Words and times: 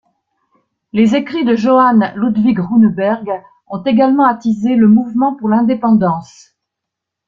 Les 0.93 1.13
écrits 1.15 1.45
de 1.45 1.55
Johan 1.55 1.99
Ludvig 2.15 2.57
Runeberg 2.59 3.29
ont 3.67 3.83
également 3.83 4.25
attisé 4.25 4.75
le 4.75 4.87
mouvement 4.87 5.35
pour 5.35 5.47
l'indépendance. 5.47 6.57